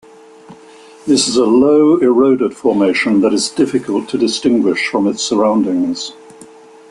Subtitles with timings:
[1.05, 6.13] This is a low, eroded formation that is difficult to distinguish from its surroundings.